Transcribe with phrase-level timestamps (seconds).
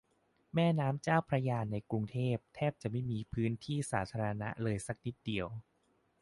[0.53, 5.47] แม่น้ำเจ้าพระยาในเขตกรุงเทพ แทบจะไม่มีพื้นที่สาธารณะเลยสักนิดเดียว